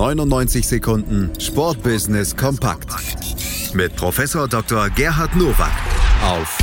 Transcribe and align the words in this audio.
99 0.00 0.66
Sekunden 0.66 1.30
Sportbusiness 1.38 2.34
kompakt 2.34 2.88
mit 3.74 3.94
Professor 3.96 4.48
Dr. 4.48 4.88
Gerhard 4.88 5.36
Nowak 5.36 5.74
auf 6.24 6.58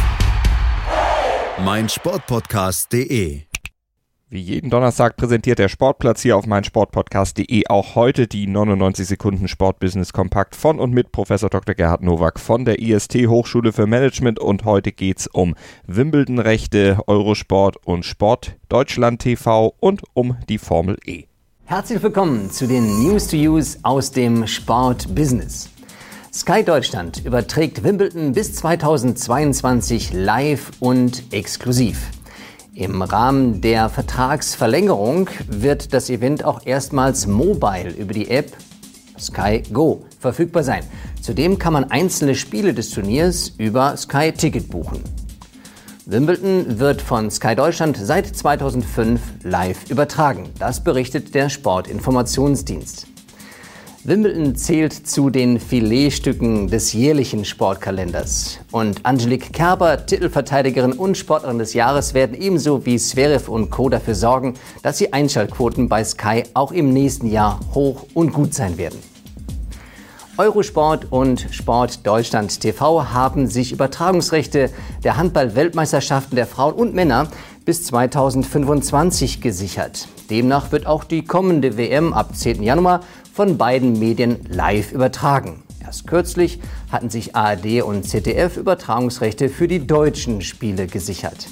meinsportpodcast.de. 1.64 3.42
Wie 4.30 4.40
jeden 4.40 4.72
Donnerstag 4.72 5.18
präsentiert 5.18 5.60
der 5.60 5.70
Sportplatz 5.70 6.24
hier 6.24 6.36
auf 6.36 6.48
meinsportpodcast.de 6.48 7.68
auch 7.68 7.94
heute 7.94 8.26
die 8.26 8.48
99 8.48 9.06
Sekunden 9.06 9.48
Sportbusiness 9.48 10.14
kompakt 10.14 10.56
von 10.56 10.80
und 10.80 10.92
mit 10.92 11.12
Professor 11.12 11.52
Dr. 11.52 11.76
Gerhard 11.76 12.02
Nowak 12.02 12.40
von 12.40 12.66
der 12.66 12.80
IST 12.80 13.28
Hochschule 13.28 13.72
für 13.72 13.86
Management 13.86 14.40
und 14.40 14.66
heute 14.66 14.92
geht's 14.92 15.28
um 15.28 15.54
Wimbledon-Rechte, 15.86 17.02
Eurosport 17.06 17.78
und 17.86 18.04
Sport 18.04 18.58
Deutschland 18.68 19.22
TV 19.22 19.76
und 19.80 20.02
um 20.16 20.38
die 20.50 20.58
Formel 20.58 20.98
E. 21.06 21.26
Herzlich 21.70 22.02
willkommen 22.02 22.50
zu 22.50 22.66
den 22.66 22.86
News 23.04 23.28
to 23.28 23.36
Use 23.36 23.78
aus 23.84 24.12
dem 24.12 24.48
Sportbusiness. 24.48 25.68
Sky 26.34 26.64
Deutschland 26.64 27.26
überträgt 27.26 27.84
Wimbledon 27.84 28.32
bis 28.32 28.56
2022 28.56 30.14
live 30.14 30.72
und 30.80 31.34
exklusiv. 31.34 32.10
Im 32.74 33.02
Rahmen 33.02 33.60
der 33.60 33.90
Vertragsverlängerung 33.90 35.30
wird 35.50 35.94
das 35.94 36.10
Event 36.10 36.46
auch 36.46 36.66
erstmals 36.66 37.28
mobile 37.28 37.90
über 37.90 38.14
die 38.14 38.30
App 38.30 38.56
Sky 39.20 39.62
Go 39.74 40.06
verfügbar 40.22 40.64
sein. 40.64 40.86
Zudem 41.22 41.60
kann 41.60 41.74
man 41.74 41.92
einzelne 41.92 42.36
Spiele 42.36 42.74
des 42.74 42.92
Turniers 42.92 43.50
über 43.58 43.98
Sky 43.98 44.32
Ticket 44.32 44.70
buchen. 44.70 45.04
Wimbledon 46.10 46.80
wird 46.80 47.02
von 47.02 47.30
Sky 47.30 47.54
Deutschland 47.54 47.98
seit 48.02 48.28
2005 48.28 49.20
live 49.44 49.90
übertragen. 49.90 50.48
Das 50.58 50.82
berichtet 50.82 51.36
der 51.36 51.50
Sportinformationsdienst. 51.50 53.08
Wimbledon 54.06 54.56
zählt 54.56 54.94
zu 54.94 55.30
den 55.30 55.60
Filetstücken 55.60 56.70
des 56.70 56.94
jährlichen 56.94 57.44
Sportkalenders. 57.44 58.60
Und 58.72 59.06
Angelique 59.06 59.52
Kerber, 59.52 60.06
Titelverteidigerin 60.06 60.94
und 60.94 61.18
Sportlerin 61.18 61.60
des 61.60 61.74
Jahres, 61.74 62.14
werden 62.14 62.42
ebenso 62.42 62.86
wie 62.86 62.98
Zverev 62.98 63.52
und 63.52 63.70
Co. 63.70 63.90
dafür 63.90 64.16
sorgen, 64.16 64.54
dass 64.84 65.00
die 65.00 65.12
Einschaltquoten 65.12 65.90
bei 65.90 66.06
Sky 66.06 66.44
auch 66.54 66.72
im 66.72 66.94
nächsten 66.94 67.28
Jahr 67.28 67.60
hoch 67.74 68.06
und 68.14 68.32
gut 68.32 68.54
sein 68.54 68.78
werden. 68.78 68.98
Eurosport 70.38 71.12
und 71.12 71.48
Sport 71.50 72.06
Deutschland 72.06 72.60
TV 72.60 73.12
haben 73.12 73.48
sich 73.48 73.72
Übertragungsrechte 73.72 74.70
der 75.04 75.18
Handball-Weltmeisterschaften 75.18 76.36
der 76.36 76.46
Frauen 76.46 76.76
und 76.76 76.94
Männer 76.94 77.28
bis 77.66 77.84
2025 77.86 79.42
gesichert. 79.42 80.08
Demnach 80.30 80.72
wird 80.72 80.86
auch 80.86 81.06
die 81.06 81.24
kommende 81.24 81.76
WM 81.76 82.14
ab 82.14 82.36
10. 82.36 82.62
Januar 82.62 83.02
von 83.34 83.58
beiden 83.58 83.98
Medien 83.98 84.38
live 84.48 84.92
übertragen. 84.92 85.64
Erst 85.84 86.06
kürzlich 86.06 86.60
hatten 86.92 87.10
sich 87.10 87.36
ARD 87.36 87.82
und 87.82 88.04
ZDF 88.04 88.58
Übertragungsrechte 88.58 89.50
für 89.50 89.68
die 89.68 89.88
deutschen 89.88 90.42
Spiele 90.42 90.86
gesichert. 90.86 91.48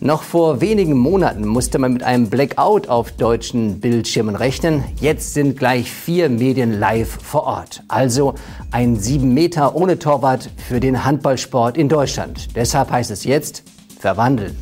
Noch 0.00 0.22
vor 0.22 0.60
wenigen 0.60 0.94
Monaten 0.96 1.46
musste 1.46 1.78
man 1.78 1.94
mit 1.94 2.02
einem 2.02 2.28
Blackout 2.28 2.88
auf 2.88 3.12
deutschen 3.12 3.80
Bildschirmen 3.80 4.36
rechnen. 4.36 4.84
Jetzt 5.00 5.32
sind 5.32 5.58
gleich 5.58 5.90
vier 5.90 6.28
Medien 6.28 6.78
live 6.78 7.18
vor 7.22 7.44
Ort. 7.44 7.82
Also 7.88 8.34
ein 8.70 8.96
sieben 8.96 9.32
Meter 9.32 9.74
ohne 9.74 9.98
Torwart 9.98 10.50
für 10.68 10.80
den 10.80 11.04
Handballsport 11.04 11.78
in 11.78 11.88
Deutschland. 11.88 12.54
Deshalb 12.54 12.90
heißt 12.90 13.10
es 13.10 13.24
jetzt 13.24 13.62
verwandeln. 13.98 14.54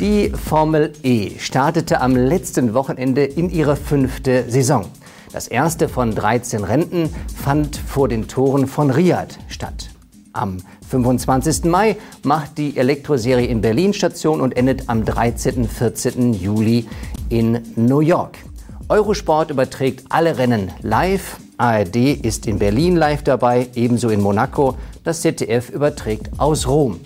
Die 0.00 0.30
Formel 0.30 0.92
E 1.02 1.38
startete 1.38 2.00
am 2.00 2.16
letzten 2.16 2.72
Wochenende 2.72 3.24
in 3.24 3.50
ihre 3.50 3.76
fünfte 3.76 4.46
Saison. 4.48 4.86
Das 5.30 5.46
erste 5.46 5.90
von 5.90 6.14
13 6.14 6.64
Rennen 6.64 7.14
fand 7.36 7.76
vor 7.76 8.08
den 8.08 8.28
Toren 8.28 8.66
von 8.66 8.90
Riyadh 8.90 9.38
statt. 9.48 9.93
Am 10.34 10.58
25. 10.90 11.64
Mai 11.64 11.96
macht 12.24 12.58
die 12.58 12.76
Elektroserie 12.76 13.46
in 13.46 13.60
Berlin 13.60 13.94
Station 13.94 14.40
und 14.40 14.56
endet 14.56 14.88
am 14.88 15.04
13. 15.04 15.68
14. 15.68 16.34
Juli 16.34 16.86
in 17.28 17.60
New 17.76 18.00
York. 18.00 18.38
Eurosport 18.88 19.50
überträgt 19.50 20.04
alle 20.08 20.36
Rennen 20.36 20.72
live. 20.82 21.36
ARD 21.56 21.96
ist 21.96 22.48
in 22.48 22.58
Berlin 22.58 22.96
live 22.96 23.22
dabei, 23.22 23.68
ebenso 23.76 24.08
in 24.08 24.20
Monaco. 24.20 24.76
Das 25.04 25.20
ZDF 25.20 25.70
überträgt 25.70 26.30
aus 26.38 26.66
Rom. 26.66 26.98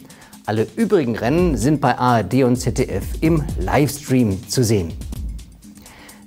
Alle 0.46 0.66
übrigen 0.76 1.14
Rennen 1.14 1.58
sind 1.58 1.82
bei 1.82 1.98
ARD 1.98 2.44
und 2.44 2.56
ZDF 2.56 3.04
im 3.20 3.44
Livestream 3.60 4.48
zu 4.48 4.64
sehen. 4.64 4.94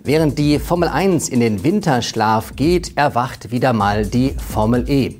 Während 0.03 0.38
die 0.38 0.59
Formel 0.59 0.88
1 0.88 1.29
in 1.29 1.40
den 1.40 1.63
Winterschlaf 1.63 2.56
geht, 2.56 2.95
erwacht 2.95 3.50
wieder 3.50 3.73
mal 3.73 4.06
die 4.06 4.35
Formel 4.38 4.88
E. 4.88 5.16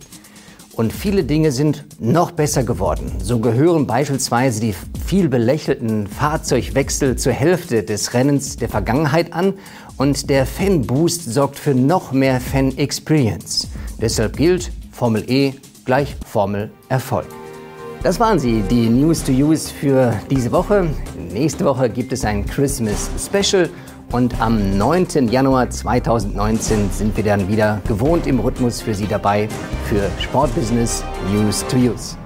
Und 0.74 0.94
viele 0.94 1.24
Dinge 1.24 1.52
sind 1.52 1.86
noch 2.00 2.32
besser 2.32 2.64
geworden. 2.64 3.12
So 3.22 3.40
gehören 3.40 3.88
beispielsweise 3.88 4.62
die 4.62 4.76
viel 5.06 5.28
belächelten 5.28 6.08
Fahrzeugwechsel 6.08 7.18
zur 7.18 7.34
Hälfte 7.34 7.84
des 7.84 8.14
Rennens 8.14 8.56
der 8.56 8.70
Vergangenheit 8.70 9.34
an 9.34 9.54
und 9.98 10.30
der 10.30 10.46
Fanboost 10.46 11.26
sorgt 11.26 11.60
für 11.60 11.76
noch 11.76 12.14
mehr 12.14 12.40
Fan-Experience. 12.40 13.68
Deshalb 14.00 14.38
gilt 14.38 14.72
Formel 14.92 15.30
E 15.30 15.54
gleich 15.86 16.16
Formel 16.26 16.72
Erfolg. 16.90 17.28
Das 18.02 18.20
waren 18.20 18.40
sie, 18.40 18.64
die 18.70 18.90
News 18.90 19.24
to 19.24 19.32
Use 19.32 19.72
für 19.72 20.14
diese 20.30 20.52
Woche. 20.52 20.88
Nächste 21.32 21.66
Woche 21.66 21.90
gibt 21.90 22.12
es 22.14 22.26
ein 22.26 22.46
Christmas 22.46 23.10
Special 23.24 23.70
und 24.12 24.40
am 24.42 24.78
9. 24.78 25.30
Januar 25.30 25.70
2019 25.70 26.92
sind 26.92 27.16
wir 27.16 27.24
dann 27.24 27.48
wieder 27.48 27.82
gewohnt 27.88 28.28
im 28.28 28.40
Rhythmus 28.40 28.82
für 28.82 28.94
Sie 28.94 29.08
dabei 29.08 29.48
für 29.86 30.10
Sportbusiness 30.20 31.04
News 31.32 31.66
to 31.68 31.78
Use. 31.78 32.18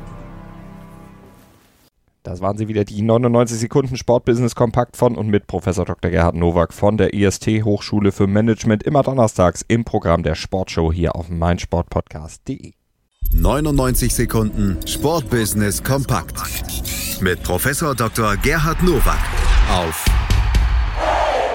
Das 2.24 2.42
waren 2.42 2.58
sie 2.58 2.68
wieder, 2.68 2.86
die 2.86 3.04
99 3.04 3.60
Sekunden 3.60 3.98
Sportbusiness 3.98 4.56
Kompakt 4.56 4.98
von 4.98 5.16
und 5.16 5.28
mit 5.28 5.46
Professor 5.46 5.86
Dr. 5.86 6.10
Gerhard 6.10 6.34
Nowak 6.34 6.74
von 6.74 6.98
der 6.98 7.14
IST 7.14 7.64
Hochschule 7.64 8.12
für 8.12 8.26
Management 8.26 8.82
immer 8.82 9.04
donnerstags 9.04 9.64
im 9.68 9.86
Programm 9.86 10.24
der 10.24 10.34
Sportshow 10.34 10.92
hier 10.92 11.16
auf 11.16 11.30
meinsportpodcast.de. 11.30 12.74
99 13.32 14.14
Sekunden 14.14 14.78
Sportbusiness 14.88 15.84
kompakt 15.84 16.36
mit 17.22 17.44
Professor 17.44 17.94
Dr. 17.94 18.38
Gerhard 18.38 18.82
Nowak 18.82 19.20
auf 19.72 20.05